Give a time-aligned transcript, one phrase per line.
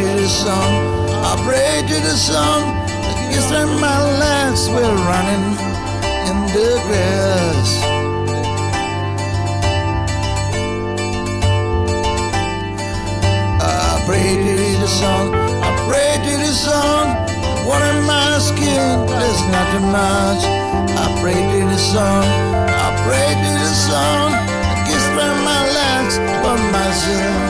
[0.00, 0.72] to the sun.
[1.30, 2.60] I pray to the sun.
[3.04, 5.46] I guess that my legs were running
[6.28, 7.70] in the grass.
[13.60, 15.34] I pray to the sun.
[15.68, 17.04] I pray to the sun.
[17.68, 19.04] What in my skin?
[19.04, 20.42] There's nothing much.
[21.04, 22.24] I pray to the sun.
[22.86, 24.32] I pray to the sun.
[24.72, 27.49] I guess that my legs will myself.